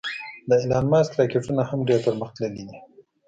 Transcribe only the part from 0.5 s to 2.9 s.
ایلان ماسک راکټونه هم ډېر پرمختللې دې